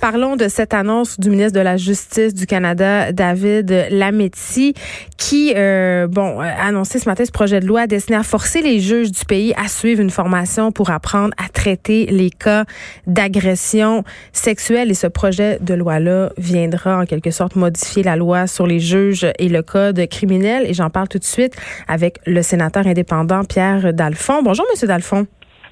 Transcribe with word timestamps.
Parlons 0.00 0.36
de 0.36 0.48
cette 0.48 0.72
annonce 0.72 1.20
du 1.20 1.28
ministre 1.28 1.52
de 1.52 1.62
la 1.62 1.76
Justice 1.76 2.32
du 2.32 2.46
Canada, 2.46 3.12
David 3.12 3.88
Lametti, 3.90 4.72
qui, 5.18 5.52
euh, 5.54 6.06
bon, 6.06 6.40
a 6.40 6.48
annoncé 6.66 6.98
ce 6.98 7.06
matin 7.06 7.26
ce 7.26 7.30
projet 7.30 7.60
de 7.60 7.66
loi 7.66 7.86
destiné 7.86 8.16
à 8.16 8.22
forcer 8.22 8.62
les 8.62 8.80
juges 8.80 9.12
du 9.12 9.26
pays 9.26 9.52
à 9.62 9.68
suivre 9.68 10.00
une 10.00 10.08
formation 10.08 10.72
pour 10.72 10.88
apprendre 10.88 11.34
à 11.36 11.50
traiter 11.50 12.06
les 12.06 12.30
cas 12.30 12.64
d'agression 13.06 14.02
sexuelle. 14.32 14.90
Et 14.90 14.94
ce 14.94 15.06
projet 15.06 15.58
de 15.60 15.74
loi-là 15.74 16.30
viendra 16.38 17.00
en 17.00 17.04
quelque 17.04 17.30
sorte 17.30 17.54
modifier 17.54 18.02
la 18.02 18.16
loi 18.16 18.46
sur 18.46 18.66
les 18.66 18.80
juges 18.80 19.26
et 19.38 19.50
le 19.50 19.60
code 19.60 20.08
criminel. 20.08 20.64
Et 20.66 20.72
j'en 20.72 20.88
parle 20.88 21.08
tout 21.08 21.18
de 21.18 21.24
suite 21.24 21.54
avec 21.88 22.20
le 22.24 22.40
sénateur 22.40 22.86
indépendant 22.86 23.44
Pierre 23.44 23.92
Dalphon. 23.92 24.42
Bonjour, 24.42 24.64
Monsieur 24.72 24.88
Dalphon. 24.88 25.26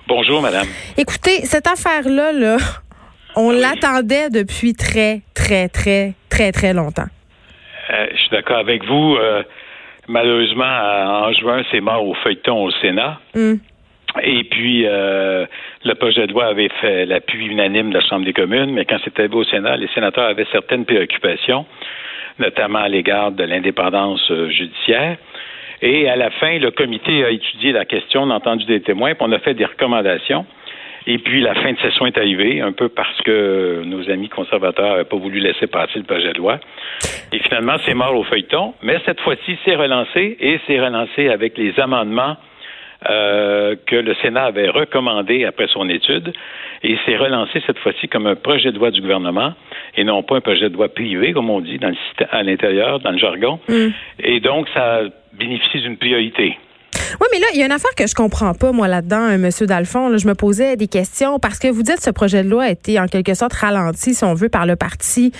Bonjour, 0.06 0.42
madame. 0.42 0.66
Écoutez, 0.98 1.44
cette 1.44 1.66
affaire-là, 1.66 2.32
là, 2.32 2.56
on 3.36 3.50
l'attendait 3.50 4.30
depuis 4.30 4.74
très, 4.74 5.22
très, 5.34 5.68
très, 5.68 6.14
très, 6.28 6.52
très 6.52 6.72
longtemps. 6.72 7.08
Euh, 7.90 8.06
je 8.12 8.16
suis 8.16 8.30
d'accord 8.30 8.58
avec 8.58 8.84
vous. 8.84 9.16
Euh, 9.16 9.42
malheureusement, 10.08 10.64
en 10.64 11.32
juin, 11.32 11.62
c'est 11.70 11.80
mort 11.80 12.04
au 12.06 12.14
feuilleton 12.14 12.64
au 12.64 12.70
Sénat. 12.70 13.20
Hmm. 13.34 13.54
Et 14.22 14.44
puis, 14.44 14.84
euh, 14.86 15.46
le 15.84 15.94
projet 15.94 16.26
de 16.26 16.32
loi 16.32 16.46
avait 16.46 16.70
fait 16.80 17.06
l'appui 17.06 17.46
unanime 17.46 17.90
de 17.90 17.94
la 17.94 18.00
Chambre 18.00 18.24
des 18.24 18.32
communes, 18.32 18.72
mais 18.72 18.84
quand 18.84 18.98
c'était 19.04 19.32
au 19.32 19.44
Sénat, 19.44 19.76
les 19.76 19.88
sénateurs 19.88 20.24
avaient 20.24 20.46
certaines 20.50 20.86
préoccupations, 20.86 21.66
notamment 22.38 22.78
à 22.78 22.88
l'égard 22.88 23.32
de 23.32 23.44
l'indépendance 23.44 24.32
judiciaire. 24.48 25.18
Et 25.82 26.08
à 26.08 26.16
la 26.16 26.30
fin, 26.30 26.58
le 26.58 26.70
comité 26.70 27.24
a 27.24 27.30
étudié 27.30 27.72
la 27.72 27.84
question, 27.84 28.22
on 28.22 28.30
a 28.30 28.34
entendu 28.34 28.64
des 28.64 28.80
témoins, 28.80 29.14
puis 29.14 29.24
on 29.28 29.32
a 29.32 29.38
fait 29.38 29.54
des 29.54 29.66
recommandations. 29.66 30.46
Et 31.06 31.18
puis 31.18 31.40
la 31.40 31.54
fin 31.54 31.72
de 31.72 31.78
session 31.78 32.06
est 32.06 32.18
arrivée, 32.18 32.60
un 32.60 32.72
peu 32.72 32.88
parce 32.88 33.20
que 33.22 33.82
nos 33.84 34.10
amis 34.10 34.28
conservateurs 34.28 34.90
n'avaient 34.90 35.04
pas 35.04 35.16
voulu 35.16 35.38
laisser 35.38 35.66
passer 35.66 35.98
le 35.98 36.04
projet 36.04 36.32
de 36.32 36.38
loi. 36.38 36.58
Et 37.32 37.38
finalement, 37.40 37.76
c'est 37.84 37.94
mort 37.94 38.14
au 38.14 38.24
feuilleton. 38.24 38.74
Mais 38.82 38.98
cette 39.06 39.20
fois-ci, 39.20 39.58
c'est 39.64 39.76
relancé 39.76 40.36
et 40.40 40.60
c'est 40.66 40.80
relancé 40.80 41.28
avec 41.28 41.56
les 41.56 41.78
amendements 41.80 42.36
euh, 43.08 43.76
que 43.86 43.94
le 43.94 44.14
Sénat 44.16 44.46
avait 44.46 44.68
recommandés 44.68 45.44
après 45.44 45.68
son 45.68 45.88
étude. 45.88 46.32
Et 46.82 46.98
c'est 47.06 47.16
relancé 47.16 47.62
cette 47.66 47.78
fois-ci 47.78 48.08
comme 48.08 48.26
un 48.26 48.34
projet 48.34 48.72
de 48.72 48.78
loi 48.78 48.90
du 48.90 49.00
gouvernement 49.00 49.52
et 49.96 50.04
non 50.04 50.22
pas 50.22 50.36
un 50.36 50.40
projet 50.40 50.68
de 50.68 50.74
loi 50.74 50.88
privé, 50.88 51.32
comme 51.32 51.48
on 51.48 51.60
dit 51.60 51.78
dans 51.78 51.90
le, 51.90 51.96
à 52.30 52.42
l'intérieur, 52.42 52.98
dans 53.00 53.12
le 53.12 53.18
jargon. 53.18 53.60
Mm. 53.68 53.88
Et 54.20 54.40
donc, 54.40 54.68
ça 54.74 55.02
bénéficie 55.32 55.80
d'une 55.80 55.96
priorité. 55.96 56.56
Oui, 57.20 57.26
mais 57.32 57.38
là, 57.38 57.46
il 57.54 57.60
y 57.60 57.62
a 57.62 57.66
une 57.66 57.72
affaire 57.72 57.94
que 57.96 58.06
je 58.06 58.14
comprends 58.14 58.54
pas, 58.54 58.72
moi, 58.72 58.88
là-dedans, 58.88 59.28
M. 59.28 59.40
Monsieur 59.40 59.66
Dalphon. 59.66 60.16
je 60.16 60.26
me 60.26 60.34
posais 60.34 60.76
des 60.76 60.88
questions 60.88 61.38
parce 61.38 61.58
que 61.58 61.68
vous 61.68 61.82
dites 61.82 61.96
que 61.96 62.02
ce 62.02 62.10
projet 62.10 62.42
de 62.42 62.48
loi 62.48 62.64
a 62.64 62.70
été 62.70 63.00
en 63.00 63.06
quelque 63.06 63.34
sorte 63.34 63.52
ralenti, 63.54 64.14
si 64.14 64.24
on 64.24 64.34
veut, 64.34 64.48
par 64.48 64.66
le 64.66 64.76
Parti 64.76 65.32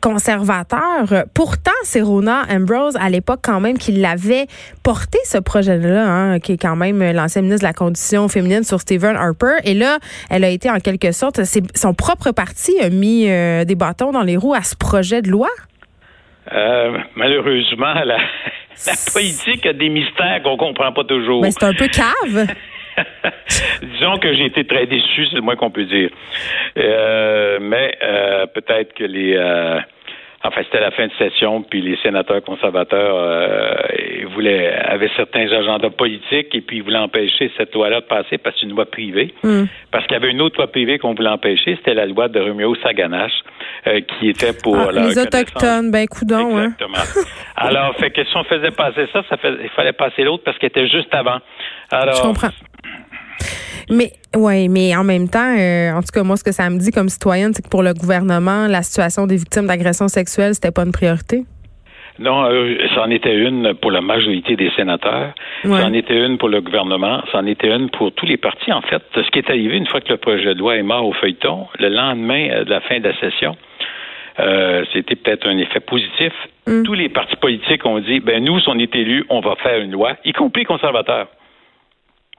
conservateur. 0.00 1.24
Pourtant, 1.34 1.72
c'est 1.82 2.00
Rona 2.00 2.42
Ambrose, 2.48 2.96
à 3.00 3.08
l'époque, 3.10 3.40
quand 3.42 3.60
même, 3.60 3.76
qui 3.76 3.92
l'avait 3.92 4.46
porté, 4.84 5.18
ce 5.24 5.38
projet-là, 5.38 6.06
hein, 6.06 6.38
qui 6.38 6.52
est 6.52 6.62
quand 6.62 6.76
même 6.76 7.02
l'ancien 7.12 7.42
ministre 7.42 7.62
de 7.62 7.68
la 7.68 7.72
Condition 7.72 8.28
féminine 8.28 8.62
sur 8.62 8.80
Stephen 8.80 9.16
Harper. 9.16 9.56
Et 9.64 9.74
là, 9.74 9.98
elle 10.30 10.44
a 10.44 10.48
été 10.48 10.70
en 10.70 10.78
quelque 10.78 11.10
sorte, 11.12 11.40
son 11.74 11.94
propre 11.94 12.30
parti 12.30 12.78
a 12.80 12.88
mis 12.88 13.28
euh, 13.28 13.64
des 13.64 13.74
bâtons 13.74 14.12
dans 14.12 14.22
les 14.22 14.36
roues 14.36 14.54
à 14.54 14.62
ce 14.62 14.76
projet 14.76 15.22
de 15.22 15.30
loi? 15.30 15.48
Euh, 16.52 16.98
malheureusement, 17.16 17.94
la, 18.04 18.18
la 18.86 18.92
politique 19.12 19.66
a 19.66 19.72
des 19.72 19.88
mystères 19.88 20.42
qu'on 20.42 20.56
comprend 20.56 20.92
pas 20.92 21.04
toujours. 21.04 21.42
Mais 21.42 21.50
c'est 21.50 21.64
un 21.64 21.72
peu 21.72 21.88
cave. 21.88 22.46
Disons 23.82 24.18
que 24.18 24.34
j'ai 24.34 24.46
été 24.46 24.64
très 24.64 24.86
déçu, 24.86 25.26
c'est 25.26 25.36
le 25.36 25.42
moins 25.42 25.56
qu'on 25.56 25.70
peut 25.70 25.84
dire. 25.84 26.10
Euh, 26.78 27.58
mais 27.60 27.96
euh, 28.02 28.46
peut-être 28.46 28.94
que 28.94 29.04
les 29.04 29.34
euh, 29.36 29.80
Enfin, 30.46 30.62
c'était 30.64 30.80
la 30.80 30.92
fin 30.92 31.08
de 31.08 31.12
session, 31.18 31.62
puis 31.62 31.82
les 31.82 31.96
sénateurs 31.96 32.42
conservateurs 32.42 33.16
euh, 33.16 33.74
voulaient, 34.32 34.72
avaient 34.72 35.10
certains 35.16 35.50
agendas 35.50 35.90
politiques 35.90 36.54
et 36.54 36.60
puis 36.60 36.76
ils 36.76 36.82
voulaient 36.84 36.98
empêcher 36.98 37.50
cette 37.56 37.74
loi-là 37.74 38.00
de 38.00 38.06
passer 38.06 38.38
parce 38.38 38.54
que 38.54 38.60
c'est 38.60 38.66
une 38.66 38.76
loi 38.76 38.86
privée. 38.86 39.34
Hmm. 39.42 39.64
Parce 39.90 40.06
qu'il 40.06 40.14
y 40.14 40.16
avait 40.16 40.30
une 40.30 40.40
autre 40.40 40.58
loi 40.58 40.68
privée 40.68 40.98
qu'on 40.98 41.14
voulait 41.14 41.30
empêcher, 41.30 41.76
c'était 41.76 41.94
la 41.94 42.06
loi 42.06 42.28
de 42.28 42.38
Romeo 42.38 42.76
Saganache, 42.76 43.42
euh, 43.88 44.00
qui 44.02 44.28
était 44.28 44.52
pour 44.52 44.78
ah, 44.78 44.92
les 44.92 45.18
autochtones. 45.18 45.90
Ben, 45.90 46.06
coudon, 46.06 46.56
hein. 46.56 46.64
Exactement. 46.66 47.26
Alors, 47.56 47.96
fait 47.96 48.10
que 48.10 48.24
si 48.24 48.36
on 48.36 48.44
faisait 48.44 48.70
passer 48.70 49.08
ça, 49.12 49.22
ça 49.28 49.36
il 49.42 49.68
fallait 49.70 49.92
passer 49.92 50.22
l'autre 50.22 50.44
parce 50.44 50.56
qu'elle 50.58 50.70
était 50.70 50.88
juste 50.88 51.12
avant. 51.12 51.38
Alors, 51.90 52.14
Je 52.14 52.22
comprends. 52.22 52.50
Mais 53.90 54.12
oui, 54.34 54.68
mais 54.68 54.96
en 54.96 55.04
même 55.04 55.28
temps, 55.28 55.56
euh, 55.58 55.92
en 55.92 56.00
tout 56.00 56.12
cas, 56.12 56.22
moi, 56.22 56.36
ce 56.36 56.44
que 56.44 56.52
ça 56.52 56.68
me 56.70 56.78
dit 56.78 56.90
comme 56.90 57.08
citoyenne, 57.08 57.52
c'est 57.54 57.62
que 57.62 57.68
pour 57.68 57.82
le 57.82 57.94
gouvernement, 57.94 58.66
la 58.66 58.82
situation 58.82 59.26
des 59.26 59.36
victimes 59.36 59.66
d'agressions 59.66 60.08
sexuelles, 60.08 60.54
c'était 60.54 60.72
pas 60.72 60.82
une 60.82 60.92
priorité. 60.92 61.44
Non, 62.18 62.44
euh, 62.44 62.78
c'en 62.94 63.10
était 63.10 63.36
une 63.36 63.74
pour 63.74 63.90
la 63.90 64.00
majorité 64.00 64.56
des 64.56 64.70
sénateurs. 64.70 65.34
C'en 65.64 65.92
était 65.92 66.16
une 66.16 66.38
pour 66.38 66.48
le 66.48 66.62
gouvernement. 66.62 67.22
C'en 67.30 67.44
était 67.46 67.68
une 67.68 67.90
pour 67.90 68.10
tous 68.12 68.24
les 68.24 68.38
partis. 68.38 68.72
En 68.72 68.80
fait, 68.80 69.02
ce 69.14 69.30
qui 69.30 69.38
est 69.38 69.50
arrivé 69.50 69.76
une 69.76 69.86
fois 69.86 70.00
que 70.00 70.08
le 70.08 70.16
projet 70.16 70.54
de 70.54 70.58
loi 70.58 70.76
est 70.76 70.82
mort 70.82 71.04
au 71.04 71.12
feuilleton, 71.12 71.66
le 71.78 71.88
lendemain 71.88 72.48
euh, 72.50 72.64
de 72.64 72.70
la 72.70 72.80
fin 72.80 73.00
de 73.00 73.08
la 73.08 73.20
session, 73.20 73.56
c'était 74.92 75.16
peut-être 75.16 75.46
un 75.46 75.56
effet 75.56 75.80
positif. 75.80 76.32
Mm. 76.66 76.82
Tous 76.82 76.92
les 76.94 77.08
partis 77.08 77.36
politiques 77.36 77.86
ont 77.86 78.00
dit, 78.00 78.20
ben 78.20 78.44
nous, 78.44 78.60
si 78.60 78.68
on 78.68 78.78
est 78.78 78.94
élus, 78.94 79.24
on 79.30 79.40
va 79.40 79.54
faire 79.56 79.80
une 79.80 79.92
loi, 79.92 80.16
y 80.24 80.32
compris 80.32 80.62
les 80.62 80.66
conservateurs. 80.66 81.28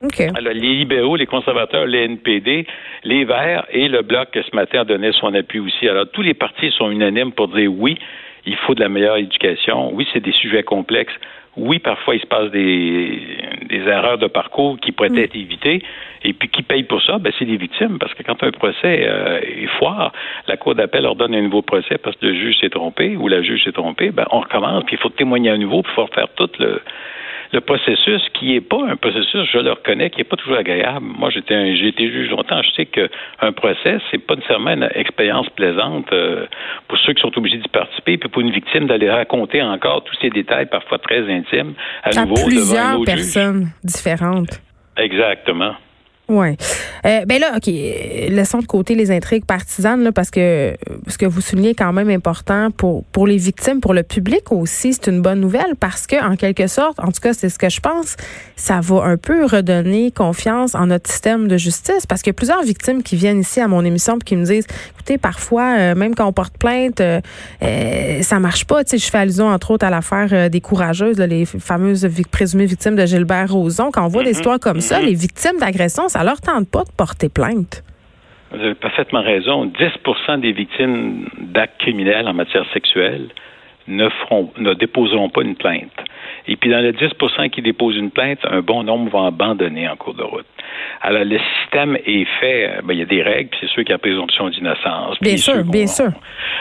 Alors, 0.02 0.53
les 0.53 0.75
libéraux, 0.75 1.16
les 1.16 1.25
conservateurs, 1.25 1.88
les 1.88 2.03
NPD, 2.06 2.68
les 3.03 3.25
Verts 3.25 3.66
et 3.72 3.88
le 3.88 4.03
Bloc, 4.03 4.30
ce 4.34 4.56
matin, 4.56 4.81
a 4.81 4.84
donné 4.84 5.12
son 5.12 5.34
appui 5.34 5.59
aussi. 5.59 5.88
Alors, 5.90 6.06
tous 6.12 6.22
les 6.22 6.35
partis 6.35 6.69
sont 6.72 6.91
unanimes 6.91 7.31
pour 7.31 7.47
dire 7.47 7.72
oui, 7.74 7.97
il 8.46 8.56
faut 8.57 8.75
de 8.75 8.81
la 8.81 8.90
meilleure 8.90 9.18
éducation. 9.18 9.91
Oui, 9.94 10.07
c'est 10.13 10.19
des 10.19 10.34
sujets 10.34 10.62
complexes. 10.62 11.16
Oui, 11.56 11.80
parfois, 11.80 12.13
il 12.13 12.22
se 12.22 12.28
passe 12.28 12.52
des, 12.52 13.19
des 13.68 13.80
erreurs 13.88 14.19
de 14.19 14.28
parcours 14.28 14.80
qui 14.80 14.91
pourraient 14.91 15.09
mm. 15.09 15.18
être 15.18 15.36
évitées. 15.36 15.81
Et 16.24 16.34
puis, 16.34 16.47
qui 16.50 16.62
paye 16.62 16.84
pour 16.84 17.02
ça? 17.02 17.18
Ben, 17.18 17.34
c'est 17.40 17.46
les 17.46 17.57
victimes. 17.57 17.97
Parce 17.97 18.13
que 18.13 18.22
quand 18.22 18.44
un 18.44 18.52
procès 18.52 19.07
euh, 19.07 19.40
est 19.41 19.68
foire, 19.80 20.13
la 20.47 20.57
Cour 20.57 20.75
d'appel 20.75 21.07
ordonne 21.07 21.34
un 21.34 21.41
nouveau 21.41 21.63
procès 21.63 21.97
parce 21.97 22.16
que 22.18 22.28
le 22.28 22.36
juge 22.36 22.59
s'est 22.59 22.69
trompé 22.69 23.18
ou 23.18 23.28
la 23.28 23.41
juge 23.41 23.63
s'est 23.63 23.72
trompée. 23.72 24.12
Ben, 24.12 24.28
on 24.30 24.41
recommence, 24.41 24.84
puis 24.86 24.96
il 24.96 25.02
faut 25.02 25.09
témoigner 25.09 25.50
à 25.50 25.57
nouveau, 25.57 25.81
puis 25.81 25.91
il 25.91 25.96
faut 25.96 26.13
faire 26.13 26.28
tout 26.36 26.50
le, 26.59 26.81
le 27.53 27.62
processus 27.62 28.22
qui 28.34 28.53
n'est 28.53 28.62
pas 28.62 28.84
un 28.88 28.96
processus, 28.96 29.47
je 29.52 29.58
le 29.59 29.72
reconnais, 29.72 30.09
qui 30.09 30.18
n'est 30.19 30.24
pas 30.24 30.35
toujours 30.35 30.58
agréable. 30.58 31.06
Moi, 31.06 31.30
j'étais 31.30 31.75
j'ai 31.75 31.88
été 31.88 32.12
juge 32.12 32.30
longtemps. 32.30 32.62
Je 32.62 32.72
sais 32.72 32.85
qu'un 32.85 33.52
procès, 33.53 34.00
c'est 34.12 34.18
pas 34.18 34.35
nécessairement 34.35 34.72
une 34.72 34.90
expérience 34.96 35.50
plaisante 35.50 36.12
euh, 36.13 36.46
pour 36.88 36.97
ceux 37.00 37.13
qui 37.13 37.22
sont 37.22 37.36
obligés 37.38 37.57
d'y 37.57 37.69
participer, 37.69 38.18
puis 38.18 38.30
pour 38.30 38.41
une 38.41 38.52
victime 38.52 38.88
d'aller 38.88 39.09
raconter 39.09 39.62
encore 39.62 40.03
tous 40.03 40.16
ces 40.22 40.30
détails, 40.30 40.68
parfois 40.68 40.97
très 41.00 41.22
intimes, 41.31 41.74
à, 42.03 42.09
à 42.09 42.25
nouveau 42.25 42.46
plusieurs 42.46 42.91
devant 42.91 43.02
un 43.02 43.06
personnes 43.06 43.68
différentes. 43.84 44.62
Exactement. 44.97 45.75
Oui. 46.29 46.57
Euh, 47.05 47.25
ben 47.25 47.39
là, 47.39 47.53
OK, 47.55 47.67
laissons 47.67 48.59
de 48.59 48.65
côté 48.65 48.95
les 48.95 49.11
intrigues 49.11 49.45
partisanes, 49.45 50.03
là, 50.03 50.11
parce 50.11 50.29
que 50.29 50.75
ce 51.07 51.17
que 51.17 51.25
vous 51.25 51.41
soulignez 51.41 51.69
est 51.69 51.75
quand 51.75 51.93
même 51.93 52.09
important 52.09 52.69
pour, 52.71 53.05
pour 53.05 53.27
les 53.27 53.38
victimes, 53.38 53.79
pour 53.79 53.93
le 53.93 54.03
public 54.03 54.51
aussi, 54.51 54.93
c'est 54.93 55.07
une 55.07 55.21
bonne 55.21 55.39
nouvelle 55.39 55.75
parce 55.79 56.05
que, 56.05 56.21
en 56.21 56.35
quelque 56.35 56.67
sorte, 56.67 56.99
en 56.99 57.11
tout 57.11 57.21
cas, 57.21 57.33
c'est 57.33 57.49
ce 57.49 57.57
que 57.57 57.69
je 57.69 57.79
pense, 57.79 58.17
ça 58.55 58.79
va 58.81 59.03
un 59.03 59.17
peu 59.17 59.45
redonner 59.45 60.11
confiance 60.11 60.75
en 60.75 60.88
notre 60.88 61.09
système 61.09 61.47
de 61.47 61.57
justice 61.57 62.05
parce 62.05 62.21
qu'il 62.21 62.31
y 62.31 62.35
a 62.35 62.39
plusieurs 62.39 62.63
victimes 62.63 63.03
qui 63.03 63.15
viennent 63.15 63.39
ici 63.39 63.61
à 63.61 63.67
mon 63.67 63.85
émission 63.85 64.17
et 64.17 64.23
qui 64.23 64.35
me 64.35 64.45
disent, 64.45 64.67
écoutez, 64.95 65.17
parfois, 65.17 65.75
euh, 65.77 65.95
même 65.95 66.15
quand 66.15 66.25
on 66.25 66.33
porte 66.33 66.57
plainte, 66.57 67.01
euh, 67.01 67.21
euh, 67.63 68.21
ça 68.21 68.39
marche 68.39 68.65
pas. 68.65 68.83
Tu 68.83 68.91
sais, 68.91 69.05
je 69.05 69.09
fais 69.09 69.19
allusion, 69.19 69.47
entre 69.47 69.71
autres, 69.71 69.85
à 69.85 69.89
l'affaire 69.89 70.49
des 70.49 70.61
courageuses, 70.61 71.17
les 71.17 71.45
fameuses 71.45 72.07
présumées 72.31 72.65
victimes 72.65 72.95
de 72.95 73.05
Gilbert 73.05 73.51
Rozon. 73.51 73.91
Quand 73.91 74.05
on 74.05 74.07
voit 74.07 74.23
des 74.23 74.31
mm-hmm. 74.31 74.33
histoires 74.33 74.59
comme 74.59 74.81
ça, 74.81 74.99
mm-hmm. 74.99 75.05
les 75.05 75.13
victimes 75.13 75.57
d'agression, 75.59 76.09
ça 76.17 76.23
leur 76.23 76.41
tente 76.41 76.67
pas 76.72 76.83
de 76.83 76.91
porter 76.97 77.29
plainte. 77.29 77.83
Vous 78.50 78.59
avez 78.59 78.73
parfaitement 78.73 79.22
raison. 79.22 79.67
10% 79.67 80.39
des 80.39 80.51
victimes 80.51 81.29
d'actes 81.38 81.77
criminels 81.77 82.27
en 82.27 82.33
matière 82.33 82.65
sexuelle 82.74 83.30
ne, 83.88 84.10
feront, 84.10 84.51
ne 84.57 84.74
déposeront 84.74 85.30
pas 85.30 85.42
une 85.42 85.56
plainte. 85.56 85.92
Et 86.48 86.56
puis 86.56 86.69
dans 86.69 86.80
les 86.80 86.94
10% 86.94 87.50
qui 87.50 87.62
déposent 87.62 87.98
une 87.98 88.12
plainte, 88.12 88.39
un 88.50 88.62
bon 88.62 88.84
nombre 88.84 89.12
vont 89.12 89.25
abandonner 89.25 89.88
en 89.88 89.95
cours 89.95 90.13
de 90.13 90.24
route. 90.24 90.45
Alors 91.01 91.24
le 91.24 91.39
système 91.62 91.98
est 92.06 92.25
fait, 92.39 92.69
euh, 92.69 92.81
ben, 92.84 92.94
il 92.94 93.00
y 93.00 93.01
a 93.01 93.06
des 93.06 93.22
règles, 93.22 93.50
puis 93.50 93.60
c'est 93.62 93.69
sûr 93.69 93.84
qu'il 93.84 93.92
y 93.92 93.94
a 93.94 93.98
présomption 93.98 94.50
d'innocence. 94.50 95.18
Bien 95.22 95.38
sûr, 95.38 95.63
bien 95.63 95.88
sûr. 95.88 96.12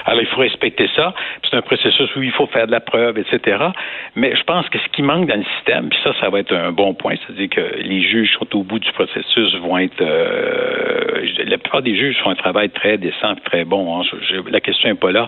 Alors 0.04 0.20
il 0.20 0.26
faut 0.26 0.40
respecter 0.40 0.88
ça. 0.94 1.14
C'est 1.48 1.56
un 1.56 1.62
processus 1.62 2.14
où 2.16 2.22
il 2.22 2.32
faut 2.32 2.46
faire 2.46 2.66
de 2.66 2.72
la 2.72 2.80
preuve, 2.80 3.18
etc. 3.18 3.58
Mais 4.14 4.34
je 4.34 4.42
pense 4.42 4.68
que 4.68 4.78
ce 4.78 4.88
qui 4.92 5.02
manque 5.02 5.28
dans 5.28 5.36
le 5.36 5.44
système, 5.56 5.88
puis 5.88 5.98
ça, 6.02 6.12
ça 6.20 6.30
va 6.30 6.40
être 6.40 6.54
un 6.54 6.72
bon 6.72 6.94
point, 6.94 7.14
c'est-à-dire 7.26 7.48
que 7.48 7.76
les 7.82 8.02
juges 8.02 8.32
sont 8.38 8.56
au 8.56 8.62
bout 8.62 8.78
du 8.78 8.90
processus, 8.92 9.54
vont 9.56 9.78
être 9.78 10.00
euh, 10.00 11.26
la 11.46 11.58
plupart 11.58 11.82
des 11.82 11.96
juges 11.96 12.16
font 12.22 12.30
un 12.30 12.36
travail 12.36 12.70
très 12.70 12.98
décent, 12.98 13.34
très 13.44 13.64
bon. 13.64 14.00
Hein. 14.00 14.04
la 14.50 14.60
question 14.60 14.88
n'est 14.88 14.94
pas 14.94 15.12
là. 15.12 15.26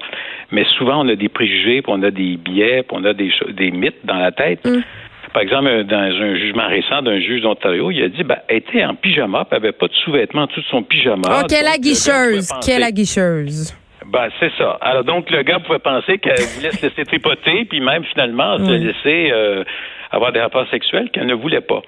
Mais 0.51 0.65
souvent, 0.77 1.05
on 1.05 1.09
a 1.09 1.15
des 1.15 1.29
préjugés, 1.29 1.83
puis 1.89 1.97
on 1.97 2.03
a 2.03 2.11
des 2.11 2.37
biais, 2.37 2.83
puis 2.83 2.97
on 3.01 3.05
a 3.05 3.15
des, 3.15 3.33
des 3.55 3.71
mythes 3.71 4.05
dans 4.05 4.19
la 4.19 4.33
tête. 4.33 4.67
Mm. 4.67 4.83
Par 5.33 5.43
exemple, 5.43 5.85
dans 5.85 5.97
un 5.97 6.37
jugement 6.37 6.69
récent 6.69 7.03
d'un 7.03 7.21
juge 7.21 7.43
d'Ontario, 7.43 7.91
il 7.91 8.03
a 8.03 8.09
dit 8.09 8.23
ben, 8.25 8.39
elle 8.49 8.59
était 8.59 8.85
en 8.85 8.95
pyjama, 8.95 9.45
puis 9.45 9.57
elle 9.57 9.63
n'avait 9.63 9.73
pas 9.73 9.89
de 9.89 9.95
sous-vêtements, 10.05 10.47
tout 10.47 10.63
son 10.71 10.83
pyjama. 10.83 11.29
Oh, 11.31 11.47
quelle 11.49 11.67
aguicheuse! 11.67 12.51
Quelle 12.65 12.83
aguicheuse! 12.83 13.75
Ben, 14.07 14.29
c'est 14.41 14.53
ça. 14.57 14.79
Alors, 14.81 15.05
donc, 15.05 15.31
le 15.31 15.43
gars 15.43 15.59
pouvait 15.61 15.79
penser 15.79 16.19
qu'elle 16.19 16.41
voulait 16.57 16.73
se 16.73 16.87
laisser 16.87 17.05
tripoter, 17.05 17.67
puis 17.67 17.81
même, 17.81 18.05
finalement, 18.05 18.57
se 18.59 18.73
laisser 18.73 19.31
euh, 19.33 19.65
avoir 20.11 20.33
des 20.33 20.41
rapports 20.41 20.69
sexuels 20.71 21.11
qu'elle 21.11 21.27
ne 21.27 21.35
voulait 21.35 21.61
pas. 21.61 21.83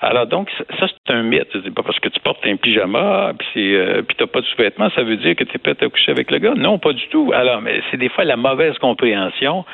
Alors, 0.00 0.26
donc, 0.26 0.50
ça, 0.78 0.86
c'est 0.88 1.12
un 1.12 1.22
mythe. 1.22 1.48
C'est 1.52 1.74
pas 1.74 1.82
parce 1.82 1.98
que 1.98 2.08
tu 2.08 2.20
portes 2.20 2.44
un 2.46 2.56
pyjama, 2.56 3.32
puis 3.38 3.74
euh, 3.74 4.02
puis 4.02 4.16
t'as 4.18 4.26
pas 4.26 4.40
de 4.40 4.46
sous-vêtements, 4.46 4.90
ça 4.90 5.02
veut 5.02 5.16
dire 5.16 5.34
que 5.36 5.44
tu 5.44 5.56
es 5.56 5.58
prêt 5.58 5.76
à 5.80 5.88
coucher 5.88 6.12
avec 6.12 6.30
le 6.30 6.38
gars? 6.38 6.54
Non, 6.54 6.78
pas 6.78 6.92
du 6.92 7.06
tout. 7.08 7.32
Alors, 7.34 7.62
mais 7.62 7.80
c'est 7.90 7.96
des 7.96 8.08
fois 8.08 8.24
la 8.24 8.36
mauvaise 8.36 8.76
compréhension 8.78 9.64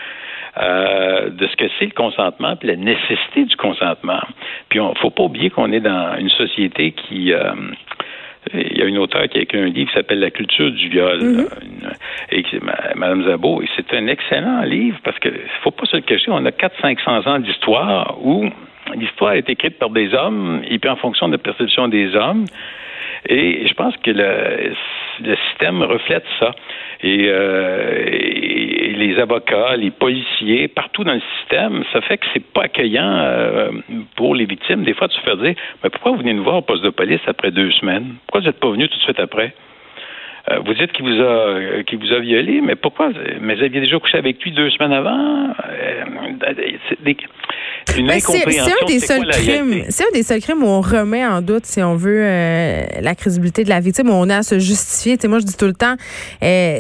euh, 0.59 1.31
de 1.31 1.47
ce 1.47 1.57
que 1.57 1.65
c'est 1.79 1.87
le 1.87 1.93
consentement, 1.93 2.57
puis 2.57 2.69
la 2.69 2.77
nécessité 2.77 3.45
du 3.45 3.57
consentement. 3.57 4.21
Puis, 4.69 4.79
il 4.79 4.99
faut 4.99 5.11
pas 5.11 5.25
oublier 5.25 5.51
qu'on 5.51 5.73
est 5.73 5.81
dans 5.81 6.17
une 6.19 6.31
société 6.31 6.93
qui... 6.93 7.33
Euh, 7.33 7.53
il 8.53 8.77
y 8.77 8.83
a 8.83 8.87
une 8.87 8.99
auteure 8.99 9.29
qui 9.29 9.39
a 9.39 9.43
écrit 9.43 9.61
un 9.61 9.67
livre 9.67 9.89
qui 9.89 9.95
s'appelle 9.95 10.19
La 10.19 10.33
culture 10.33 10.69
du 10.73 10.89
viol, 10.89 11.21
mm-hmm. 11.21 11.47
et 12.33 12.45
Madame 12.97 13.25
Zabot, 13.25 13.63
et 13.63 13.69
c'est 13.77 13.95
un 13.95 14.09
excellent 14.09 14.63
livre 14.63 14.99
parce 15.05 15.17
que 15.21 15.29
faut 15.63 15.71
pas 15.71 15.87
se 15.87 15.95
le 15.95 16.03
cacher, 16.03 16.33
on 16.33 16.45
a 16.45 16.51
400-500 16.51 17.29
ans 17.29 17.39
d'histoire 17.39 18.17
où 18.21 18.51
l'histoire 18.95 19.33
est 19.35 19.49
écrite 19.49 19.79
par 19.79 19.91
des 19.91 20.15
hommes 20.15 20.63
et 20.69 20.79
puis 20.79 20.91
en 20.91 20.97
fonction 20.97 21.29
de 21.29 21.33
la 21.33 21.39
perception 21.39 21.89
des 21.89 22.15
hommes. 22.15 22.45
Et 23.29 23.67
je 23.69 23.75
pense 23.75 23.97
que 23.99 24.11
le, 24.11 24.75
le 25.21 25.37
système 25.49 25.83
reflète 25.83 26.25
ça. 26.41 26.53
Et, 27.03 27.27
euh, 27.29 28.43
les 28.97 29.19
avocats, 29.19 29.77
les 29.77 29.91
policiers, 29.91 30.69
partout 30.69 31.03
dans 31.03 31.15
le 31.15 31.23
système, 31.39 31.83
ça 31.93 32.01
fait 32.03 32.19
que 32.19 32.27
c'est 32.33 32.45
pas 32.53 32.63
accueillant 32.63 33.11
euh, 33.19 33.71
pour 34.17 34.35
les 34.35 34.45
victimes. 34.45 34.85
Des 34.85 34.95
fois, 34.95 35.09
tu 35.09 35.19
te 35.21 35.29
fais 35.29 35.37
dire, 35.37 35.55
mais 35.83 35.91
pourquoi 35.91 36.13
vous 36.13 36.19
venez 36.19 36.35
nous 36.35 36.45
voir 36.45 36.57
au 36.57 36.63
poste 36.63 36.85
de 36.85 36.91
police 36.91 37.21
après 37.27 37.51
deux 37.51 37.71
semaines? 37.73 38.15
Pourquoi 38.27 38.41
vous 38.41 38.47
n'êtes 38.47 38.61
pas 38.61 38.71
venu 38.71 38.89
tout 38.89 38.97
de 38.97 39.03
suite 39.03 39.21
après? 39.21 39.55
Euh, 40.51 40.59
vous 40.67 40.75
dites 40.75 40.91
qu'il 40.93 41.05
vous 41.05 41.21
a 41.21 41.25
euh, 41.25 41.83
qu'il 41.85 41.99
vous 41.99 42.13
a 42.13 42.19
violé, 42.19 42.61
mais 42.61 42.75
pourquoi? 42.75 43.11
Mais 43.41 43.55
vous 43.55 43.63
aviez 43.63 43.81
déjà 43.81 43.99
couché 44.01 44.19
avec 44.19 44.43
lui 44.43 44.51
deux 44.51 44.71
semaines 44.71 44.93
avant? 44.93 45.51
Euh, 45.69 46.05
c'est 47.87 47.99
une 47.99 48.11
incompréhension. 48.11 48.65
C'est 48.65 48.83
un 48.83 48.87
des 48.87 48.99
seuls 48.99 49.27
crimes. 49.29 49.85
C'est 49.89 50.05
un 50.05 50.13
des 50.13 50.25
seuls 50.25 50.41
crimes 50.41 50.65
où 50.65 50.67
on 50.67 50.81
remet 50.81 51.25
en 51.25 51.43
doute, 51.43 51.65
si 51.65 51.81
on 51.81 51.95
veut, 51.95 52.23
la 52.23 53.15
crédibilité 53.15 53.63
de 53.63 53.69
la 53.69 53.81
victime, 53.81 54.11
où 54.11 54.15
on 54.15 54.29
a 54.31 54.39
à 54.39 54.43
se 54.43 54.59
justifier. 54.59 55.17
moi, 55.29 55.39
je 55.39 55.45
dis 55.45 55.57
tout 55.57 55.67
le 55.67 55.75
temps, 55.75 55.95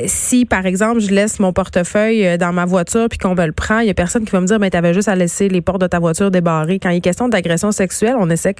si 0.06 0.44
par 0.44 0.66
exemple 0.66 1.00
je 1.00 1.10
laisse 1.10 1.38
mon 1.38 1.52
portefeuille 1.52 2.38
dans 2.38 2.52
ma 2.52 2.64
voiture 2.64 3.06
puis 3.08 3.18
qu'on 3.18 3.34
me 3.34 3.46
le 3.46 3.52
prend, 3.52 3.78
il 3.78 3.86
y 3.86 3.90
a 3.90 3.94
personne 3.94 4.24
qui 4.24 4.32
va 4.32 4.40
me 4.40 4.46
dire, 4.46 4.58
mais 4.58 4.70
ben, 4.70 4.78
avais 4.78 4.94
juste 4.94 5.08
à 5.08 5.14
laisser 5.14 5.48
les 5.48 5.60
portes 5.60 5.80
de 5.80 5.86
ta 5.86 6.00
voiture 6.00 6.30
débarrées. 6.30 6.80
Quand 6.80 6.90
il 6.90 6.96
est 6.96 7.00
question 7.00 7.28
d'agression 7.28 7.70
sexuelle, 7.70 8.16
on 8.18 8.28
essaie, 8.30 8.54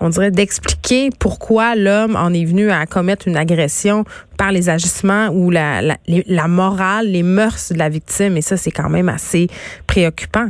on 0.00 0.08
dirait, 0.08 0.30
d'expliquer 0.30 1.10
pourquoi 1.18 1.76
l'homme 1.76 2.16
en 2.16 2.32
est 2.32 2.44
venu 2.44 2.70
à 2.70 2.86
commettre 2.86 3.28
une 3.28 3.36
agression 3.36 4.04
par 4.38 4.47
les 4.50 4.68
agissements 4.68 5.28
ou 5.28 5.50
la, 5.50 5.80
la, 6.06 6.48
morale, 6.48 7.06
les 7.08 7.22
mœurs 7.22 7.72
de 7.72 7.78
la 7.78 7.88
victime. 7.88 8.36
Et 8.36 8.42
ça, 8.42 8.56
c'est 8.56 8.70
quand 8.70 8.88
même 8.88 9.08
assez 9.08 9.48
préoccupant. 9.86 10.46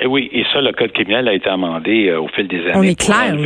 Et 0.00 0.04
eh 0.04 0.06
oui, 0.06 0.28
et 0.32 0.44
ça, 0.52 0.60
le 0.60 0.72
code 0.72 0.92
criminel 0.92 1.28
a 1.28 1.34
été 1.34 1.48
amendé 1.48 2.08
euh, 2.08 2.20
au 2.20 2.28
fil 2.28 2.48
des 2.48 2.60
années. 2.62 2.72
On 2.74 2.82
est 2.82 3.00
clair, 3.00 3.36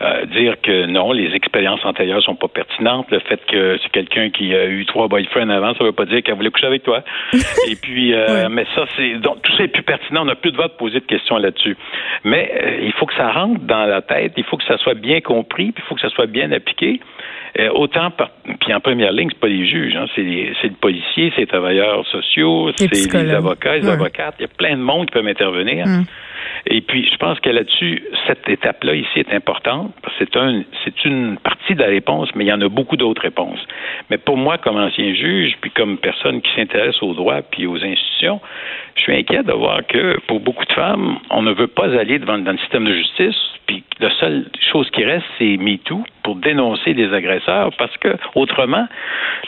euh, 0.00 0.26
dire 0.26 0.60
que 0.62 0.86
non, 0.86 1.12
les 1.12 1.34
expériences 1.34 1.84
antérieures 1.84 2.22
sont 2.22 2.36
pas 2.36 2.48
pertinentes. 2.48 3.10
Le 3.10 3.18
fait 3.20 3.40
que 3.46 3.78
c'est 3.82 3.90
quelqu'un 3.90 4.30
qui 4.30 4.54
a 4.54 4.66
eu 4.66 4.86
trois 4.86 5.08
boyfriends 5.08 5.48
avant, 5.50 5.74
ça 5.74 5.84
veut 5.84 5.92
pas 5.92 6.04
dire 6.04 6.22
qu'elle 6.22 6.36
voulait 6.36 6.50
coucher 6.50 6.66
avec 6.66 6.82
toi. 6.82 7.02
Et 7.68 7.76
puis, 7.76 8.14
euh, 8.14 8.48
mais 8.50 8.66
ça, 8.74 8.84
c'est 8.96 9.14
donc 9.18 9.42
tout 9.42 9.52
ça 9.56 9.64
est 9.64 9.68
plus 9.68 9.82
pertinent. 9.82 10.22
On 10.22 10.26
n'a 10.26 10.36
plus 10.36 10.50
de 10.50 10.56
droit 10.56 10.68
de 10.68 10.74
poser 10.74 11.00
de 11.00 11.06
questions 11.06 11.38
là-dessus. 11.38 11.76
Mais 12.24 12.80
il 12.82 12.92
faut 12.92 13.06
que 13.06 13.14
ça 13.14 13.30
rentre 13.32 13.60
dans 13.62 13.84
la 13.86 14.02
tête. 14.02 14.32
Il 14.36 14.44
faut 14.44 14.56
que 14.56 14.64
ça 14.64 14.78
soit 14.78 14.94
bien 14.94 15.20
compris. 15.20 15.72
Puis 15.72 15.82
il 15.84 15.88
faut 15.88 15.94
que 15.94 16.00
ça 16.00 16.10
soit 16.10 16.26
bien 16.26 16.52
appliqué. 16.52 17.00
Euh, 17.58 17.70
autant, 17.74 18.12
puis 18.60 18.72
en 18.72 18.80
première 18.80 19.10
ligne, 19.10 19.30
c'est 19.32 19.40
pas 19.40 19.48
les 19.48 19.66
juges, 19.66 19.96
hein, 19.96 20.04
c'est 20.14 20.22
le 20.22 20.80
policier, 20.80 21.32
c'est 21.34 21.42
les 21.42 21.46
travailleurs 21.46 22.06
sociaux, 22.06 22.70
c'est 22.76 22.92
les 22.92 23.30
avocats, 23.32 23.76
les 23.76 23.88
avocates. 23.88 24.34
Il 24.38 24.42
y 24.42 24.44
a 24.44 24.48
plein 24.48 24.76
de 24.76 24.82
monde 24.82 25.06
qui 25.06 25.12
peuvent 25.12 25.26
intervenir. 25.26 25.86
Mm. 25.86 26.04
Et 26.66 26.80
puis, 26.80 27.08
je 27.10 27.16
pense 27.16 27.40
que 27.40 27.50
là-dessus, 27.50 28.02
cette 28.26 28.48
étape-là 28.48 28.94
ici 28.94 29.20
est 29.20 29.32
importante 29.32 29.92
c'est 30.18 30.36
un, 30.36 30.62
c'est 30.84 31.04
une 31.04 31.38
partie 31.38 31.74
de 31.74 31.80
la 31.80 31.88
réponse, 31.88 32.28
mais 32.34 32.44
il 32.44 32.48
y 32.48 32.52
en 32.52 32.60
a 32.60 32.68
beaucoup 32.68 32.96
d'autres 32.96 33.22
réponses. 33.22 33.60
Mais 34.10 34.18
pour 34.18 34.36
moi, 34.36 34.58
comme 34.58 34.76
ancien 34.76 35.14
juge, 35.14 35.56
puis 35.60 35.70
comme 35.70 35.98
personne 35.98 36.42
qui 36.42 36.50
s'intéresse 36.54 37.02
aux 37.02 37.14
droits 37.14 37.42
puis 37.42 37.66
aux 37.66 37.82
institutions, 37.82 38.40
je 38.96 39.02
suis 39.02 39.14
inquiet 39.14 39.42
de 39.42 39.52
voir 39.52 39.86
que 39.86 40.18
pour 40.26 40.40
beaucoup 40.40 40.64
de 40.64 40.72
femmes, 40.72 41.18
on 41.30 41.42
ne 41.42 41.52
veut 41.52 41.68
pas 41.68 41.96
aller 41.98 42.18
devant 42.18 42.38
dans 42.38 42.52
le 42.52 42.58
système 42.58 42.84
de 42.84 42.92
justice, 42.92 43.36
puis 43.66 43.84
la 44.00 44.10
seule 44.18 44.46
chose 44.72 44.90
qui 44.90 45.04
reste, 45.04 45.26
c'est 45.38 45.56
MeToo 45.56 46.02
pour 46.22 46.36
dénoncer 46.36 46.94
les 46.94 47.12
agresseurs, 47.12 47.70
parce 47.78 47.96
que 47.98 48.16
autrement, 48.34 48.86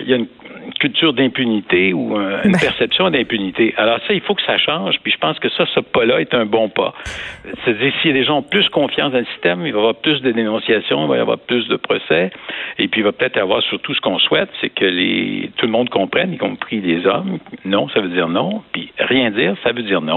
il 0.01 0.09
y 0.09 0.13
a 0.13 0.17
une 0.17 0.29
culture 0.75 1.13
d'impunité 1.13 1.93
ou 1.93 2.17
euh, 2.17 2.41
une 2.45 2.53
ben. 2.53 2.59
perception 2.59 3.11
d'impunité. 3.11 3.75
Alors 3.77 3.99
ça, 4.07 4.15
il 4.15 4.21
faut 4.21 4.35
que 4.35 4.43
ça 4.43 4.59
change. 4.59 4.97
Puis 5.03 5.13
je 5.13 5.19
pense 5.19 5.39
que 5.39 5.49
ça, 5.51 5.65
ce 5.75 5.81
pas-là 5.81 6.21
est 6.21 6.35
un 6.35 6.47
bon 6.47 6.69
pas. 6.69 6.95
C'est-à-dire, 7.65 7.93
si 8.03 8.13
les 8.13 8.25
gens 8.25 8.39
ont 8.39 8.43
plus 8.43 8.69
confiance 8.69 9.13
dans 9.13 9.19
le 9.19 9.27
système, 9.27 9.67
il 9.67 9.73
va 9.73 9.79
y 9.79 9.81
avoir 9.81 9.95
plus 9.97 10.21
de 10.23 10.31
dénonciations, 10.33 11.05
il 11.05 11.09
va 11.09 11.17
y 11.17 11.21
avoir 11.21 11.39
plus 11.39 11.67
de 11.69 11.77
procès, 11.77 12.31
et 12.79 12.89
puis 12.89 13.01
il 13.01 13.05
va 13.05 13.13
peut-être 13.13 13.37
avoir 13.37 13.63
surtout 13.63 13.95
ce 13.95 14.01
qu'on 14.01 14.19
souhaite, 14.19 14.51
c'est 14.61 14.71
que 14.71 14.85
les 14.85 15.51
tout 15.57 15.67
le 15.67 15.73
monde 15.73 15.89
comprenne, 15.91 16.33
y 16.33 16.39
compris 16.39 16.81
les 16.81 17.07
hommes. 17.07 17.39
Non, 17.65 17.89
ça 17.89 18.01
veut 18.01 18.09
dire 18.09 18.29
non. 18.29 18.63
Puis 18.73 18.93
rien 18.99 19.31
dire, 19.31 19.55
ça 19.63 19.73
veut 19.73 19.83
dire 19.83 20.01
non. 20.01 20.15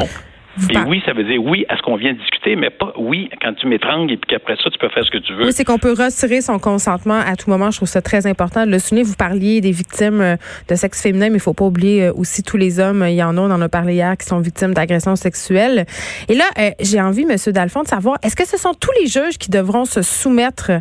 Et 0.70 0.78
oui, 0.88 1.02
ça 1.06 1.14
veut 1.14 1.24
dire 1.24 1.44
oui 1.44 1.66
à 1.68 1.78
ce 1.78 1.82
qu'on 1.82 1.96
vient 1.96 2.14
de 2.14 2.20
discuter, 2.20 2.56
mais 2.56 2.70
pas 2.70 2.94
oui 2.98 3.30
quand 3.42 3.54
tu 3.56 3.68
m'étrangles 3.68 4.12
et 4.12 4.18
puis 4.18 4.28
qu'après 4.28 4.56
ça, 4.56 4.70
tu 4.70 4.78
peux 4.78 4.90
faire 4.90 5.04
ce 5.04 5.10
que 5.10 5.18
tu 5.18 5.34
veux. 5.34 5.46
Oui, 5.46 5.52
c'est 5.52 5.64
qu'on 5.64 5.80
peut 5.80 5.94
retirer 5.94 6.42
son 6.42 6.60
consentement 6.60 7.20
à 7.20 7.36
tout 7.36 7.50
moment. 7.50 7.72
Je 7.72 7.78
trouve 7.78 7.90
ça 7.90 8.02
très 8.02 8.28
important 8.28 8.66
de 8.66 8.72
le 8.72 8.78
souligner. 8.78 9.04
Vous 9.04 9.16
parliez 9.16 9.62
des 9.62 9.72
victimes 9.72 10.22
euh, 10.22 10.36
de 10.70 10.76
sexe 10.76 11.02
féminin, 11.02 11.30
mais 11.30 11.38
il 11.38 11.42
faut 11.42 11.54
pas 11.54 11.66
oublier 11.66 12.06
euh, 12.06 12.14
aussi 12.14 12.44
tous 12.44 12.58
les 12.58 12.80
hommes. 12.80 13.04
Il 13.08 13.16
y 13.16 13.24
en 13.24 13.36
a, 13.38 13.42
on 13.42 13.52
en 13.52 13.62
a 13.62 13.70
parlé 13.70 13.96
hier, 13.96 14.16
qui 14.16 14.28
sont 14.28 14.40
victimes 14.40 14.74
d'agressions 14.74 15.16
sexuelles. 15.16 15.86
Et 16.30 16.36
là, 16.36 16.46
euh, 16.60 16.70
j'ai 16.80 17.02
envie, 17.02 17.26
Monsieur 17.26 17.52
Dalphon, 17.52 17.82
de 17.82 17.88
savoir, 17.88 18.18
est-ce 18.22 18.36
que 18.36 18.48
ce 18.48 18.58
sont 18.58 18.74
tous 18.74 18.92
les 19.02 19.08
juges 19.08 19.40
qui 19.40 19.50
devront 19.50 19.86
se 19.86 20.02
soumettre 20.02 20.72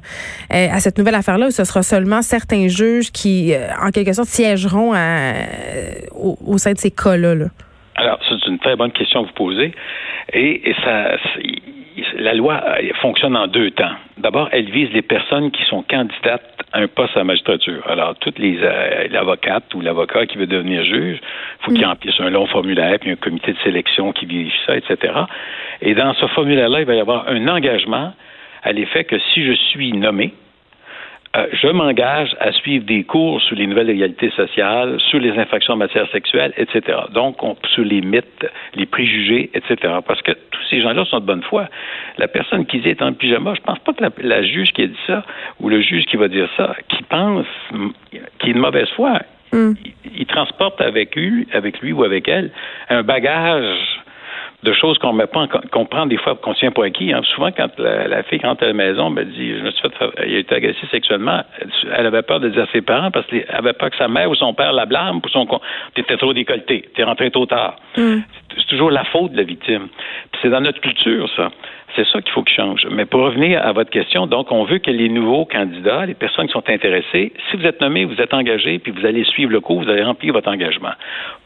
à 0.51 0.81
cette 0.81 0.99
nouvelle 0.99 1.15
affaire-là 1.15 1.49
ou 1.49 1.51
ce 1.51 1.65
sera 1.65 1.83
seulement 1.83 2.23
certains 2.23 2.69
juges 2.69 3.11
qui, 3.11 3.55
en 3.81 3.91
quelque 3.91 4.13
sorte, 4.13 4.29
siégeront 4.29 4.95
au, 6.13 6.39
au, 6.45 6.59
sein 6.59 6.73
de 6.73 6.79
ces 6.79 6.91
cas-là? 6.91 7.35
là? 7.35 7.47
Alors, 8.03 8.19
c'est 8.29 8.47
une 8.49 8.59
très 8.59 8.75
bonne 8.75 8.91
question 8.91 9.23
que 9.23 9.29
vous 9.29 9.35
posez. 9.35 9.73
Et, 10.33 10.75
ça, 10.85 11.17
la 12.17 12.35
loi 12.35 12.61
euh, 12.65 12.91
fonctionne 13.01 13.37
en 13.37 13.47
deux 13.47 13.71
temps. 13.71 13.93
D'abord, 14.19 14.49
elle 14.51 14.69
vise 14.71 14.91
les 14.93 15.03
personnes 15.03 15.53
qui 15.53 15.63
sont 15.65 15.83
candidates 15.83 16.43
à 16.73 16.81
un 16.81 16.89
poste 16.89 17.15
à 17.15 17.21
la 17.21 17.25
magistrature. 17.25 17.83
Alors, 17.89 18.17
toutes 18.17 18.41
les 18.41 18.59
euh, 18.61 19.07
l'avocate 19.11 19.73
ou 19.75 19.81
l'avocat 19.81 20.27
qui 20.27 20.37
veut 20.37 20.49
devenir 20.49 20.85
juge, 20.85 21.19
il 21.21 21.65
faut 21.65 21.71
qu'il 21.71 21.85
mm. 21.85 21.91
remplisse 21.91 22.19
un 22.19 22.31
long 22.31 22.47
formulaire, 22.47 22.99
puis 23.01 23.11
un 23.11 23.17
comité 23.17 23.53
de 23.53 23.59
sélection 23.59 24.13
qui 24.13 24.27
vérifie 24.27 24.59
ça, 24.67 24.77
etc. 24.77 25.15
Et 25.81 25.95
dans 25.95 26.13
ce 26.15 26.27
formulaire-là, 26.27 26.81
il 26.81 26.87
va 26.87 26.95
y 26.97 27.01
avoir 27.01 27.29
un 27.29 27.47
engagement 27.47 28.15
à 28.65 28.73
l'effet 28.73 29.05
que 29.05 29.19
si 29.33 29.45
je 29.45 29.53
suis 29.53 29.93
nommé, 29.93 30.35
euh, 31.35 31.47
je 31.53 31.69
m'engage 31.69 32.37
à 32.41 32.53
suivre 32.53 32.85
des 32.85 33.05
cours 33.05 33.41
sur 33.41 33.57
les 33.57 33.67
nouvelles 33.67 33.89
égalités 33.89 34.31
sociales, 34.31 35.01
sur 35.09 35.19
les 35.19 35.31
infractions 35.39 35.73
en 35.73 35.79
matière 35.79 36.07
sexuelle, 36.11 36.53
etc. 36.59 36.99
Donc, 37.15 37.39
sur 37.73 37.85
les 37.85 38.03
mythes, 38.03 38.47
les 38.75 38.85
préjugés, 38.85 39.51
etc. 39.55 39.95
Parce 40.07 40.21
que 40.21 40.33
tous 40.33 40.63
ces 40.69 40.83
gens-là 40.83 41.07
sont 41.07 41.21
de 41.21 41.25
bonne 41.25 41.43
foi. 41.43 41.69
La 42.19 42.29
personne 42.29 42.67
qui 42.67 42.81
dit 42.81 42.89
est 42.91 43.01
en 43.01 43.15
pyjama, 43.15 43.55
je 43.55 43.63
pense 43.63 43.79
pas 43.79 43.95
que 43.95 44.05
la, 44.19 44.43
juge 44.43 44.73
qui 44.73 44.83
a 44.83 44.87
dit 44.87 44.99
ça 45.07 45.25
ou 45.59 45.71
le 45.71 45.81
juge 45.81 46.05
qui 46.05 46.17
va 46.17 46.29
dire 46.29 46.51
ça, 46.55 46.77
qui 46.91 47.03
pense 47.05 47.47
qu'il 48.39 48.51
est 48.51 48.55
de 48.55 48.59
mauvaise 48.59 48.91
foi. 48.91 49.21
Mm. 49.53 49.73
il, 50.17 50.27
transporte 50.27 50.81
avec 50.81 51.15
lui, 51.15 51.47
avec 51.53 51.81
lui 51.81 51.93
ou 51.93 52.05
avec 52.05 52.27
elle 52.27 52.51
un 52.89 53.03
bagage 53.03 54.02
de 54.63 54.73
choses 54.73 54.99
qu'on 54.99 55.13
met 55.13 55.27
pas 55.27 55.49
qu'on 55.73 55.87
prend 55.87 56.07
des 56.07 56.17
fois 56.19 56.37
qu'on 56.37 56.55
tient 56.55 56.71
pour 56.71 56.85
acquis. 56.85 57.13
Hein. 57.13 57.23
Souvent, 57.35 57.51
quand 57.51 57.79
la, 57.79 58.23
fille 58.23 58.41
rentre 58.43 58.63
à 58.63 58.67
la 58.67 58.73
maison, 58.73 59.13
elle 59.17 59.31
dit 59.31 59.59
Je 59.59 59.63
me 59.65 59.71
suis 59.71 59.83
fait 59.83 59.93
il 60.27 60.37
a 60.37 60.39
été 60.39 60.55
agressé 60.55 60.87
sexuellement, 60.91 61.43
elle 61.97 62.07
avait 62.07 62.23
peur 62.23 62.41
de 62.41 62.49
dire 62.49 62.63
à 62.63 62.67
ses 62.73 62.81
parents 62.81 63.11
parce 63.11 63.27
qu'elle 63.27 63.45
avait 63.49 63.73
peur 63.73 63.91
que 63.91 63.97
sa 63.97 64.09
mère 64.09 64.31
ou 64.31 64.35
son 64.35 64.55
père 64.55 64.73
la 64.73 64.87
blâme 64.87 65.21
pour 65.21 65.31
son 65.31 65.47
T'étais 65.95 66.17
trop 66.17 66.33
décolleté, 66.33 66.89
t'es 66.95 67.03
rentré 67.03 67.31
trop 67.31 67.47
tard. 67.47 67.77
Mm. 67.97 68.19
C'est 68.57 68.67
toujours 68.67 68.91
la 68.91 69.05
faute 69.05 69.33
de 69.33 69.37
la 69.39 69.43
victime. 69.43 69.89
c'est 70.41 70.51
dans 70.51 70.61
notre 70.61 70.81
culture, 70.81 71.29
ça. 71.37 71.51
C'est 71.95 72.07
ça 72.07 72.23
qu'il 72.23 72.33
faut 72.33 72.43
qu'il 72.43 72.57
change. 72.57 72.87
Mais 72.91 73.05
pour 73.05 73.21
revenir 73.21 73.65
à 73.65 73.73
votre 73.73 73.91
question, 73.91 74.27
donc, 74.27 74.51
on 74.51 74.65
veut 74.65 74.79
que 74.79 74.91
les 74.91 75.11
nouveaux 75.11 75.45
candidats, 75.45 76.07
les 76.07 76.15
personnes 76.15 76.47
qui 76.47 76.53
sont 76.53 76.69
intéressées, 76.69 77.33
si 77.51 77.57
vous 77.57 77.67
êtes 77.67 77.81
nommé, 77.83 78.07
vous 78.07 78.21
êtes 78.21 78.33
engagé, 78.33 78.79
puis 78.79 78.93
vous 78.93 79.05
allez 79.05 79.25
suivre 79.25 79.53
le 79.53 79.61
cours, 79.61 79.83
vous 79.83 79.91
allez 79.91 80.03
remplir 80.03 80.33
votre 80.33 80.49
engagement. 80.49 80.93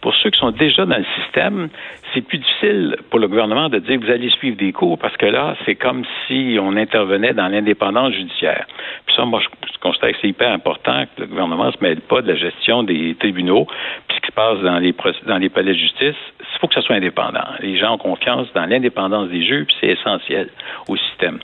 Pour 0.01 0.15
ceux 0.15 0.31
qui 0.31 0.39
sont 0.39 0.53
déjà 0.53 0.87
dans 0.87 0.99
le 0.99 1.07
système, 1.21 1.69
c'est 2.15 2.21
plus 2.21 2.39
difficile 2.39 2.97
pour 3.11 3.19
le 3.19 3.29
gouvernement 3.29 3.69
de 3.69 3.79
dire 3.79 3.99
vous 4.01 4.11
allez 4.11 4.31
suivre 4.31 4.57
des 4.57 4.73
cours 4.73 4.99
parce 4.99 5.17
que 5.17 5.27
là, 5.27 5.57
c'est 5.65 5.75
comme 5.75 6.05
si 6.27 6.59
on 6.61 6.77
intervenait 6.77 7.33
dans 7.33 7.49
l'indépendance 7.49 8.13
judiciaire. 8.13 8.67
Puis 9.07 9.15
ça, 9.17 9.25
moi, 9.25 9.41
je 9.41 9.79
constate 9.81 10.13
que 10.13 10.17
c'est 10.21 10.29
hyper 10.29 10.53
important 10.53 11.05
que 11.15 11.23
le 11.23 11.27
gouvernement 11.29 11.67
ne 11.67 11.73
se 11.73 11.79
mêle 11.81 12.01
pas 12.01 12.23
de 12.23 12.29
la 12.29 12.37
gestion 12.37 12.83
des 12.83 13.15
tribunaux, 13.19 13.67
puis 14.09 14.17
ce 14.17 14.21
qui 14.21 14.29
se 14.29 14.33
passe 14.33 14.59
dans 14.61 14.79
les, 14.79 14.95
dans 15.27 15.39
les 15.39 15.49
palais 15.49 15.73
de 15.73 15.79
justice, 15.79 16.17
il 16.41 16.59
faut 16.61 16.69
que 16.69 16.75
ça 16.75 16.83
soit 16.83 16.97
indépendant. 16.97 17.45
Les 17.61 17.77
gens 17.79 17.95
ont 17.95 17.99
confiance 17.99 18.49
dans 18.55 18.67
l'indépendance 18.67 19.29
des 19.29 19.45
juges, 19.45 19.67
puis 19.67 19.77
c'est 19.81 19.89
essentiel 19.89 20.49
au 20.89 20.97
système. 20.97 21.39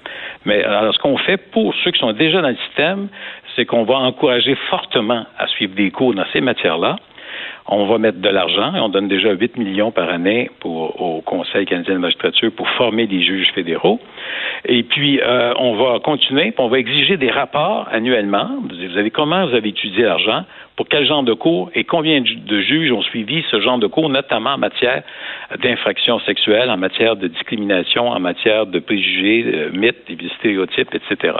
Mais 0.45 0.65
alors, 0.65 0.95
ce 0.95 0.99
qu'on 0.99 1.19
fait 1.19 1.37
pour 1.37 1.75
ceux 1.85 1.91
qui 1.91 2.01
sont 2.01 2.13
déjà 2.13 2.41
dans 2.41 2.49
le 2.49 2.57
système, 2.69 3.09
c'est 3.55 3.67
qu'on 3.67 3.85
va 3.85 3.97
encourager 3.97 4.55
fortement 4.71 5.27
à 5.39 5.47
suivre 5.49 5.75
des 5.75 5.91
cours 5.91 6.15
dans 6.15 6.25
ces 6.33 6.41
matières-là. 6.41 6.97
On 7.67 7.87
va 7.87 7.99
mettre 7.99 8.19
de 8.19 8.29
l'argent, 8.29 8.73
on 8.75 8.89
donne 8.89 9.09
déjà 9.09 9.33
8 9.33 9.57
millions 9.57 9.93
par 9.93 10.09
année 10.09 10.51
au 10.65 11.23
Conseil 11.25 11.65
canadien 11.67 11.95
de 11.95 12.01
magistrature 12.01 12.51
pour 12.53 12.69
former 12.71 13.07
des 13.07 13.23
juges 13.23 13.51
fédéraux. 13.55 14.01
Et 14.65 14.83
puis, 14.83 15.21
euh, 15.21 15.53
on 15.59 15.75
va 15.75 15.99
continuer, 16.01 16.55
on 16.59 16.69
va 16.69 16.79
exiger 16.79 17.17
des 17.17 17.31
rapports 17.31 17.89
annuellement. 17.91 18.49
Vous 18.63 18.99
avez 18.99 19.11
comment 19.11 19.47
vous 19.47 19.55
avez 19.55 19.71
étudié 19.71 20.05
l'argent, 20.05 20.45
pour 20.77 20.89
quel 20.89 21.07
genre 21.07 21.23
de 21.23 21.35
cours? 21.35 21.71
Et 21.75 21.85
combien 21.85 22.21
de 22.21 22.61
juges 22.61 22.93
ont 22.93 23.03
suivi 23.03 23.45
ce 23.51 23.61
genre 23.61 23.79
de 23.79 23.87
cours, 23.87 24.09
notamment 24.09 24.51
en 24.51 24.59
matière 24.59 25.03
d'infractions 25.63 26.21
sexuelles, 26.21 26.71
en 26.71 26.77
matière 26.77 27.17
de 27.17 27.29
discrimination, 27.29 28.09
en 28.09 28.21
matière 28.21 28.67
de 28.67 28.79
préjugés, 28.79 29.43
de 29.43 29.77
mythes, 29.77 30.09
de 30.09 30.29
stéréotypes, 30.39 30.95
etc. 30.95 31.35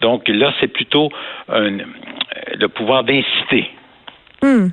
Donc 0.00 0.28
là, 0.28 0.52
c'est 0.60 0.68
plutôt 0.68 1.10
le 1.48 2.66
pouvoir 2.66 3.04
d'inciter. 3.04 3.70
Hmm. 4.42 4.68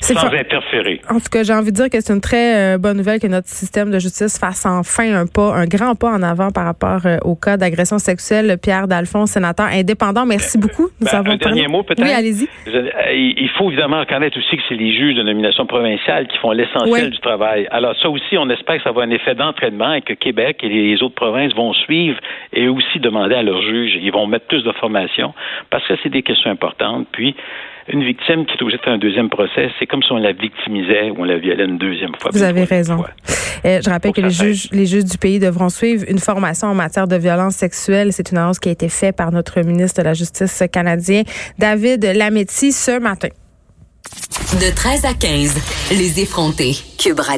Sans 0.00 0.26
interférer. 0.32 1.00
En 1.10 1.18
tout 1.18 1.30
cas, 1.30 1.42
j'ai 1.42 1.52
envie 1.52 1.70
de 1.72 1.76
dire 1.76 1.90
que 1.90 2.00
c'est 2.00 2.12
une 2.12 2.20
très 2.20 2.74
euh, 2.74 2.78
bonne 2.78 2.96
nouvelle 2.96 3.20
que 3.20 3.26
notre 3.26 3.48
système 3.48 3.90
de 3.90 3.98
justice 3.98 4.38
fasse 4.38 4.66
enfin 4.66 5.12
un 5.14 5.26
pas, 5.26 5.54
un 5.54 5.66
grand 5.66 5.94
pas 5.94 6.10
en 6.10 6.22
avant 6.22 6.50
par 6.50 6.64
rapport 6.64 7.06
euh, 7.06 7.18
au 7.24 7.34
cas 7.34 7.56
d'agression 7.56 7.98
sexuelle. 7.98 8.56
Pierre 8.62 8.88
Dalphon, 8.88 9.26
sénateur 9.26 9.66
indépendant, 9.66 10.26
merci 10.26 10.58
beaucoup. 10.58 10.88
Nous 11.00 11.06
ben, 11.10 11.30
un 11.32 11.36
dernier 11.36 11.68
mot 11.68 11.82
peut-être? 11.82 12.02
Oui, 12.02 12.12
allez-y. 12.12 12.48
Euh, 12.68 12.90
il 13.12 13.48
faut 13.56 13.70
évidemment 13.70 14.00
reconnaître 14.00 14.38
aussi 14.38 14.56
que 14.56 14.62
c'est 14.68 14.74
les 14.74 14.92
juges 14.96 15.16
de 15.16 15.22
nomination 15.22 15.66
provinciale 15.66 16.26
qui 16.28 16.38
font 16.38 16.52
l'essentiel 16.52 17.10
du 17.10 17.18
travail. 17.18 17.66
Alors 17.70 17.94
ça 18.00 18.08
aussi, 18.08 18.36
on 18.38 18.48
espère 18.50 18.76
que 18.76 18.82
ça 18.82 18.90
va 18.90 19.02
avoir 19.02 19.06
un 19.06 19.10
effet 19.10 19.34
d'entraînement 19.34 19.94
et 19.94 20.02
que 20.02 20.12
Québec 20.12 20.58
et 20.62 20.68
les 20.68 21.02
autres 21.02 21.14
provinces 21.14 21.54
vont 21.54 21.72
suivre 21.72 22.18
et 22.52 22.68
aussi 22.68 22.98
demander 23.00 23.34
à 23.34 23.42
leurs 23.42 23.62
juges. 23.62 23.98
Ils 24.00 24.12
vont 24.12 24.26
mettre 24.26 24.46
plus 24.46 24.62
de 24.62 24.72
formation 24.72 25.34
parce 25.70 25.86
que 25.86 25.94
c'est 26.02 26.08
des 26.08 26.22
questions 26.22 26.50
importantes. 26.50 27.06
Puis 27.12 27.34
une 27.88 28.02
victime 28.02 28.46
qui 28.46 28.56
est 28.56 28.62
obligée 28.62 28.78
de 28.78 28.82
faire 28.82 28.94
un 28.94 28.98
deuxième 28.98 29.28
procès, 29.28 29.70
c'est 29.78 29.85
comme 29.86 30.02
si 30.02 30.12
on 30.12 30.18
la 30.18 30.32
victimisait 30.32 31.10
ou 31.10 31.16
on 31.18 31.24
la 31.24 31.38
violait 31.38 31.64
une 31.64 31.78
deuxième 31.78 32.14
fois. 32.20 32.30
Vous 32.32 32.42
avez 32.42 32.64
raison. 32.64 33.04
Euh, 33.64 33.80
je 33.84 33.90
rappelle 33.90 34.12
que 34.12 34.20
les 34.20 34.30
juges, 34.30 34.68
les 34.72 34.86
juges 34.86 35.04
du 35.04 35.18
pays 35.18 35.38
devront 35.38 35.68
suivre 35.68 36.04
une 36.08 36.18
formation 36.18 36.68
en 36.68 36.74
matière 36.74 37.08
de 37.08 37.16
violence 37.16 37.56
sexuelle. 37.56 38.12
C'est 38.12 38.30
une 38.30 38.38
annonce 38.38 38.58
qui 38.58 38.68
a 38.68 38.72
été 38.72 38.88
faite 38.88 39.16
par 39.16 39.32
notre 39.32 39.60
ministre 39.62 40.00
de 40.00 40.04
la 40.04 40.14
Justice 40.14 40.62
canadien, 40.72 41.22
David 41.58 42.04
Lametti, 42.04 42.72
ce 42.72 42.98
matin. 42.98 43.28
De 44.60 44.74
13 44.74 45.04
à 45.04 45.14
15, 45.14 45.56
les 45.90 46.20
effrontés. 46.20 46.76
Cube 46.98 47.20
Radio. 47.20 47.34